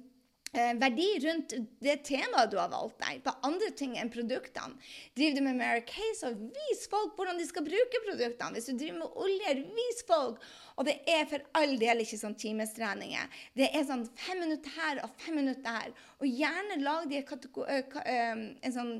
[0.52, 4.78] verdi rundt det temaet du har valgt deg, på andre ting enn produktene.
[5.18, 8.56] Driver du med Mary Kay, så vis folk hvordan de skal bruke produktene.
[8.58, 10.42] Hvis du driver med oljer, vis folk
[10.80, 13.28] Og det er for all del ikke sånn timestreninger.
[13.52, 15.90] Det er sånn fem minutter her og fem minutter her.
[16.20, 18.92] Og gjerne lag de en sånn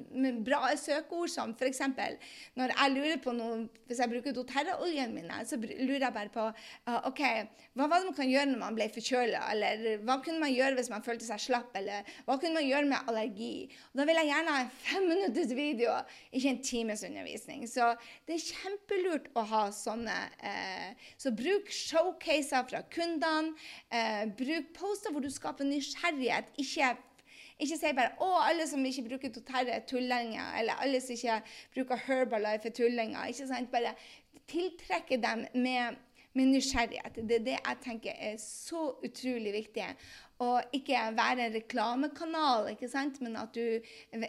[0.44, 1.80] bra søkeord som f.eks.
[2.56, 6.44] når jeg lurer på noe Hvis jeg bruker doTERRA-oljen mine, så lurer jeg bare på
[6.46, 7.22] uh, OK,
[7.74, 9.40] hva var det man kan gjøre når man ble forkjøla?
[9.54, 11.72] Eller hva kunne man gjøre hvis man følte seg slapp?
[11.80, 13.66] Eller hva kunne man gjøre med allergi?
[13.90, 15.96] Og da vil jeg gjerne ha en fem minutters video,
[16.30, 17.66] ikke en times undervisning.
[17.70, 17.90] Så
[18.28, 20.18] det er kjempelurt å ha sånne.
[20.44, 23.54] Eh, så bruk showcaser fra kundene.
[23.92, 26.52] Eh, bruk poster hvor du skaper nysgjerrighet.
[26.58, 26.96] Ikke
[27.60, 31.42] ikke si bare 'Å, alle som ikke bruker Doterre, er tullinger', eller 'alle som ikke
[31.74, 33.26] bruker Herbalife, er tullinger'.
[33.28, 33.70] Ikke sant?
[33.72, 33.94] Bare
[34.48, 35.96] tiltrekke dem med,
[36.34, 37.14] med nysgjerrighet.
[37.28, 39.84] Det er det jeg tenker er så utrolig viktig.
[40.38, 43.20] Og ikke være en reklamekanal, ikke sant?
[43.20, 43.80] men at du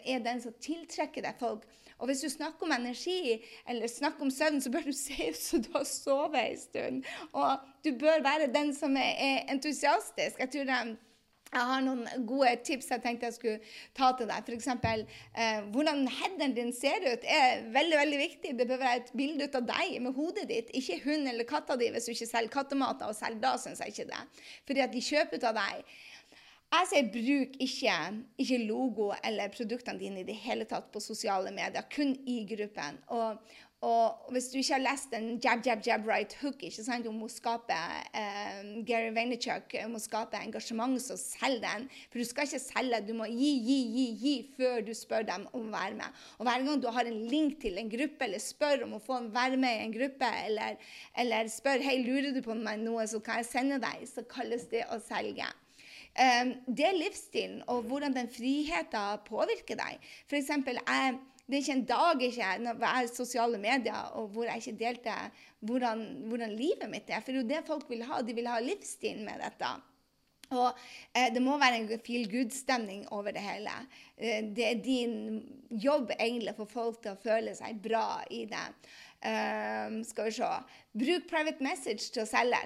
[0.06, 1.64] er den som tiltrekker deg folk.
[2.02, 3.38] Og hvis du snakker om energi
[3.70, 7.08] eller snakker om søvn, så bør du se ut som du har sovet en stund.
[7.38, 10.40] Og du bør være den som er entusiastisk.
[10.40, 10.96] Jeg tror jeg,
[11.52, 14.50] jeg har noen gode tips jeg tenkte jeg skulle ta til deg.
[14.50, 14.70] F.eks.
[14.72, 18.54] Eh, hvordan headeren din ser ut, er veldig veldig viktig.
[18.58, 21.78] Det bør være et bilde ut av deg med hodet ditt, ikke hund eller katta
[21.78, 23.12] di hvis du ikke selger kattemater.
[23.12, 24.24] Og selv da syns jeg ikke det.
[24.70, 26.00] Fordi at de kjøper ut av deg.
[26.72, 27.96] Jeg sier bruk ikke,
[28.40, 33.00] ikke, logo eller produktene dine i det hele tatt på sosiale medier, kun i gruppen.
[33.12, 33.42] Og,
[33.84, 37.26] og hvis du ikke har lest en Jab, Jab, Jab, Right Hook ikke sant, om
[37.26, 37.76] å skape
[38.16, 41.90] eh, Gary Vaynerchuk om å skape engasjement, så selg den.
[42.08, 45.44] For du skal ikke selge, du må gi, gi, gi, gi før du spør dem
[45.52, 46.22] om å være med.
[46.38, 49.20] Og hver gang du har en link til en gruppe, eller spør om å få
[49.36, 50.80] være med i en gruppe, eller,
[51.26, 54.86] eller spør hei, lurer du på noe, så kan jeg sende deg, så kalles det
[54.88, 55.52] å selge.
[56.12, 60.02] Det er livsstilen og hvordan den friheten påvirker deg.
[60.28, 61.14] For eksempel, jeg,
[61.48, 64.80] det er ikke en dag ikke, når jeg er sosiale medier og hvor jeg ikke
[64.80, 65.16] delte
[65.60, 67.24] hvordan, hvordan livet mitt er.
[67.24, 68.20] For det er jo det folk vil ha.
[68.24, 69.72] De vil ha livsstilen med dette.
[70.52, 70.76] Og
[71.16, 73.74] eh, det må være en feel good-stemning over det hele.
[74.18, 75.16] Eh, det er din
[75.72, 78.66] jobb egentlig for folk til å føle seg bra i det.
[79.24, 80.52] Eh, skal vi se.
[81.04, 82.64] Bruk private message til å selge.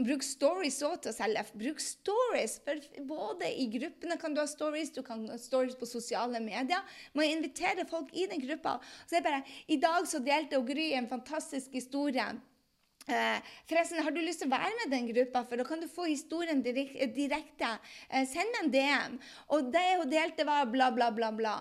[0.00, 1.42] Bruk stories òg til å selge.
[1.60, 2.54] Bruk stories.
[2.64, 6.80] For både i gruppene kan du ha stories, du kan ha stories på sosiale medier.
[7.12, 8.78] Må invitere folk i den gruppa.
[9.04, 12.24] Så bare, I dag så delte Gry en fantastisk historie.
[13.06, 15.88] Eh, forresten, Har du lyst til å være med den gruppa, for da kan du
[15.90, 17.78] få historien direkte.
[18.08, 19.20] Eh, send meg en DM.
[19.50, 21.56] Og det hun delte, var bla, bla, bla, bla.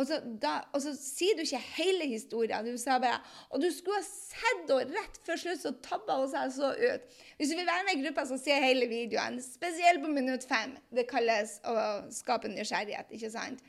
[0.00, 2.64] Og så, da, og så, sier du ikke hele historien.
[2.64, 3.18] Du sa bare
[3.52, 7.18] Og du skulle ha sett henne rett før slutt, så tabba hun seg så ut.
[7.36, 9.36] Hvis du vil være med i gruppa, så se hele videoen.
[9.44, 10.78] Spesielt på minutt fem.
[10.96, 11.76] Det kalles å
[12.14, 13.60] skape nysgjerrighet, ikke sant?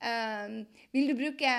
[0.00, 0.62] Um,
[0.96, 1.52] vil du bruke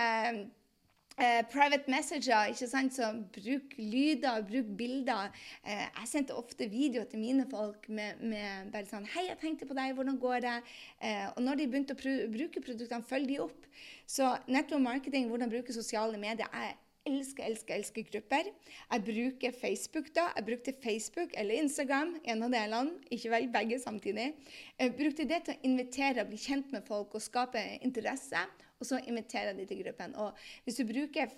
[1.18, 2.94] Eh, private messenger, ikke sant?
[2.94, 5.32] så bruk lyder, bruk bilder.
[5.66, 9.66] Eh, jeg sendte ofte videoer til mine folk med, med, bare sånn 'Hei, jeg tenkte
[9.66, 9.96] på deg.
[9.98, 10.62] Hvordan går det?'
[11.02, 13.66] Eh, og når de begynte å pr bruke produktene, følg de opp.
[14.06, 16.78] Så network marketing, hvordan bruke sosiale medier, jeg
[17.08, 18.54] elsker, elsker, elsker grupper.
[18.92, 20.28] Jeg bruker Facebook da.
[20.36, 22.94] Jeg brukte Facebook eller Instagram, en av delene.
[23.10, 24.36] Ikke vel begge samtidig.
[24.80, 28.46] Jeg brukte det til å invitere og bli kjent med folk og skape interesse
[28.78, 30.14] og så inviterer jeg de til gruppen.
[30.22, 31.32] Og hvis du bruker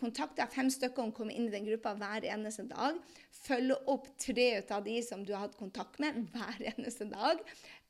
[0.00, 2.98] kontakter fem stykker om å komme inn i den gruppa hver eneste dag,
[3.44, 7.42] følge opp tre av de som du har hatt kontakt med hver eneste dag,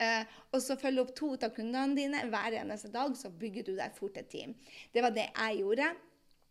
[0.03, 3.77] eh, og så følge opp to av kundene dine hver eneste dag, så bygger du
[3.79, 4.57] deg fort et team.
[4.93, 5.95] Det var det jeg gjorde.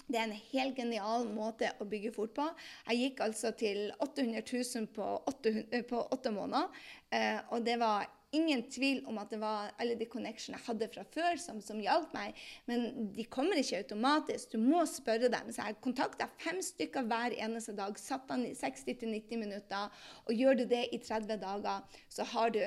[0.04, 2.50] Det er en helt genial måte å bygge fort på.
[2.90, 5.54] Jeg gikk altså til 800 000 på åtte,
[5.88, 6.84] på åtte måneder.
[7.14, 10.90] Eh, og det var ingen tvil om at det var alle de connectionene jeg hadde
[10.94, 12.38] fra før, som, som hjalp meg.
[12.70, 14.54] Men de kommer ikke automatisk.
[14.54, 15.52] Du må spørre dem.
[15.54, 17.98] Så jeg kontakta fem stykker hver eneste dag.
[18.02, 20.08] Satt an i 60-90 minutter.
[20.28, 22.62] Og gjør du det i 30 dager, så har du,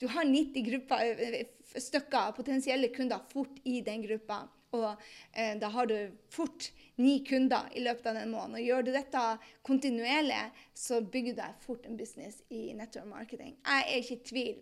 [0.00, 1.44] du har 90 grupper,
[1.76, 4.46] stykker, potensielle kunder, fort i den gruppa.
[4.70, 4.90] Og
[5.34, 5.96] eh, da har du
[6.30, 8.58] fort ni kunder i løpet av den måneden.
[8.60, 9.22] Og gjør du dette
[9.66, 10.42] kontinuerlig,
[10.76, 13.56] så bygger du deg fort en business i network marketing.
[13.66, 14.60] Jeg er ikke i tvil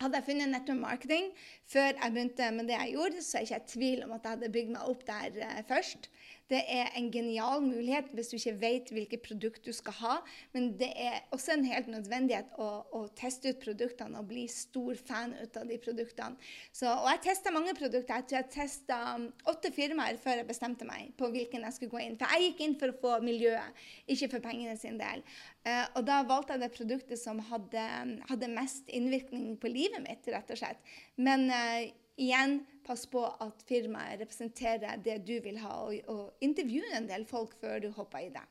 [0.00, 1.30] hadde jeg funnet network marketing
[1.66, 4.24] før jeg begynte med det jeg gjorde, så er jeg ikke i tvil om at
[4.24, 6.10] jeg hadde bygd meg opp der uh, først.
[6.48, 10.14] Det er en genial mulighet hvis du ikke vet hvilket produkt du skal ha.
[10.54, 14.96] Men det er også en helt nødvendighet å, å teste ut produktene og bli stor
[14.96, 16.40] fan ut av de produktene.
[16.72, 18.22] Så, og jeg testa mange produkter.
[18.22, 21.94] Jeg tror jeg testa um, åtte firmaer før jeg bestemte meg på hvilken jeg skulle
[21.94, 22.18] gå inn.
[22.20, 25.24] For jeg gikk inn for å få miljøet, ikke for pengene sin del.
[25.66, 27.84] Uh, og da valgte jeg det produktet som hadde,
[28.30, 30.80] hadde, mest innvirkning på livet mitt, rett og slett.
[31.20, 31.84] Men uh,
[32.18, 37.26] igjen, pass på at firmaet representerer det du vil ha, og, og intervjue en del
[37.28, 38.46] folk før du hopper i det.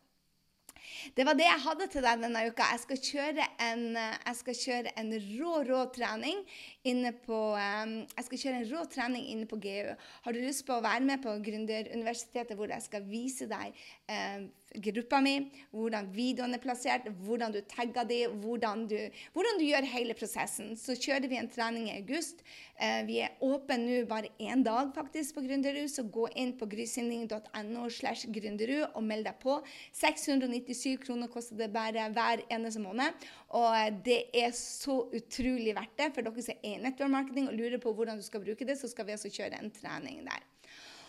[1.16, 2.70] Det var det jeg hadde til deg denne uka.
[2.74, 6.44] Jeg skal kjøre en, jeg skal kjøre en rå, rå trening
[6.88, 9.92] inne på um, Jeg skal kjøre en rå trening inne på GU.
[10.26, 13.76] Har du lyst på å være med på Gründeruniversitetet, hvor jeg skal vise deg
[14.12, 14.48] eh,
[14.84, 15.36] gruppa mi,
[15.72, 18.98] hvordan videoen er plassert, hvordan du tagger de, hvordan du,
[19.34, 20.74] hvordan du gjør hele prosessen.
[20.80, 22.44] Så kjører vi en trening i august.
[22.78, 26.68] Eh, vi er åpne nå bare én dag faktisk på Gründerud, så gå inn på
[26.70, 29.60] grysynding.no slash gründerud og meld deg på.
[29.98, 33.28] 697 kroner koster det bare hver eneste måned.
[33.58, 36.12] Og det er så utrolig verdt det.
[36.16, 38.92] For dere som er i nettverkmarketing og lurer på hvordan du skal bruke det, så
[38.92, 40.46] skal vi altså kjøre en trening der.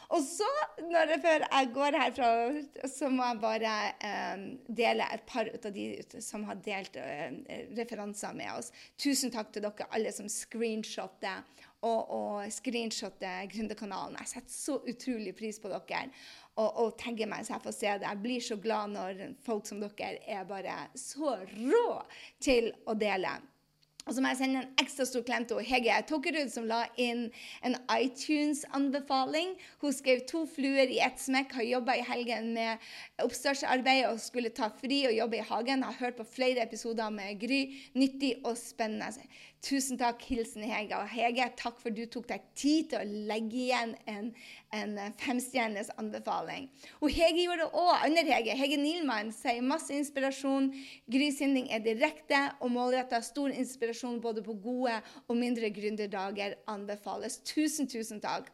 [0.08, 0.46] Og så,
[0.80, 2.28] jeg, før jeg går herfra,
[2.88, 3.72] så må jeg bare
[4.08, 4.44] eh,
[4.80, 5.84] dele et par av de
[6.24, 7.34] som har delt eh,
[7.76, 8.72] referanser med oss.
[8.96, 11.44] Tusen takk til dere alle som screenshotter
[11.84, 14.16] og, og screenshotter Gründerkanalen.
[14.22, 16.06] Jeg setter så utrolig pris på dere
[16.58, 18.08] og, og tagger meg så jeg får se det.
[18.08, 21.86] Jeg blir så glad når folk som dere er bare så rå
[22.42, 23.38] til å dele.
[24.08, 27.26] Og så må jeg sende en ekstra stor klem til Hege Tokkerud, som la inn
[27.66, 29.50] en iTunes-anbefaling.
[29.82, 32.86] Hun skrev to fluer i ett smekk, har jobba i helgen med
[33.20, 35.84] oppstartsarbeid og skulle ta fri og jobbe i hagen.
[35.84, 37.60] Har hørt på flere episoder med Gry.
[38.00, 39.28] Nyttig og spennende.
[39.64, 40.22] Tusen takk.
[40.22, 40.94] Hilsen Hege.
[40.94, 44.28] Og Hege, takk for du tok deg tid til å legge igjen en,
[44.74, 46.68] en femstjerners anbefaling.
[47.02, 48.04] Og Hege gjorde det òg.
[48.06, 50.70] Under Hege, Hege Nielmann, sier masse inspirasjon.
[51.10, 53.18] Gry Sinding er direkte og målretta.
[53.24, 57.40] Stor inspirasjon både på gode og mindre gründerdager anbefales.
[57.48, 58.52] Tusen, tusen takk.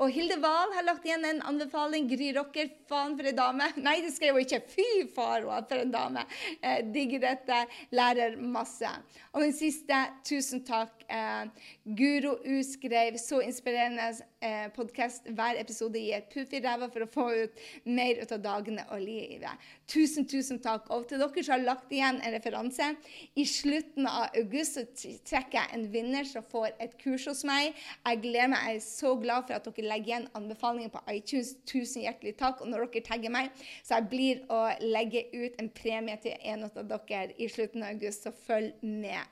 [0.00, 2.06] Og Hilde Wahl har lagt igjen en anbefaling.
[2.08, 3.68] Gry Rocker, faen for ei dame.
[3.86, 4.62] Nei, det skrev hun ikke.
[4.72, 6.24] Fy far, for en dame.
[6.60, 7.58] Eh, digger dette.
[7.92, 8.88] Lærer masse.
[9.32, 11.04] Og den siste, tusen takk.
[11.12, 14.04] Eh, Guro U skrev så inspirerende
[14.40, 15.24] eh, podkast.
[15.34, 18.84] Hver episode i et puff i ræva for å få ut mer ut av dagene
[18.94, 19.64] og livet.
[19.90, 20.86] Tusen, tusen takk.
[20.94, 22.86] Og til dere som har lagt igjen en referanse,
[23.34, 27.74] i slutten av august så trekker jeg en vinner som får et kurs hos meg.
[28.06, 28.68] Jeg gleder meg.
[28.68, 31.56] Jeg er så glad for at dere legger igjen anbefalinger på iTunes.
[31.66, 32.62] Tusen hjertelig takk.
[32.62, 33.50] Og når dere tagger meg,
[33.82, 37.96] så jeg blir å legge ut en premie til en av dere i slutten av
[37.96, 39.26] august, så følg med.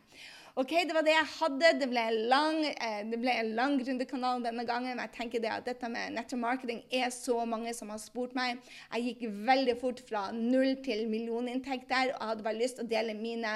[0.59, 1.69] OK, det var det jeg hadde.
[1.79, 4.97] Det ble en lang, eh, det ble en lang rundekanal denne gangen.
[4.97, 8.59] Men jeg tenker det at dette med nettmarketing er så mange som har spurt meg.
[8.91, 13.15] Jeg gikk veldig fort fra null til millioninntekter og hadde bare lyst til å dele
[13.15, 13.53] mine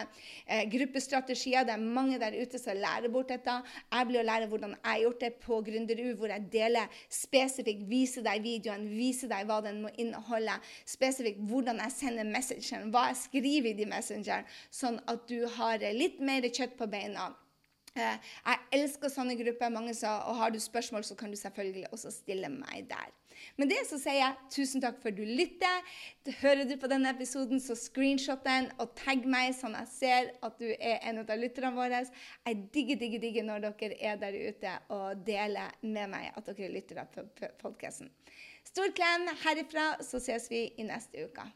[0.46, 1.66] eh, gruppestrategier.
[1.66, 3.56] Det er mange der ute som lærer bort dette.
[3.90, 7.84] Jeg blir å lære hvordan jeg har gjort det på Gründeru, hvor jeg deler spesifikt,
[7.90, 13.08] viser deg videoen, viser deg hva den må inneholde, spesifikt hvordan jeg sender messengeren, hva
[13.10, 17.32] jeg skriver i de messengeren, sånn at du har litt mer kjøtt på på beina.
[17.94, 19.70] Eh, jeg elsker sånne grupper.
[19.70, 23.12] mange sa, og Har du spørsmål, så kan du selvfølgelig også stille meg der.
[23.56, 25.82] Men det så sier jeg tusen takk for at du lytter.
[26.40, 30.58] Hører du på denne episoden, så screenshot den og tagg meg, sånn jeg ser at
[30.58, 32.04] du er en av lytterne våre.
[32.46, 36.72] Jeg digger, digger, digger når dere er der ute og deler med meg at dere
[36.74, 37.26] lytter på
[37.62, 38.10] podkasten.
[38.64, 41.46] Stor klem herifra, så ses vi i neste uke.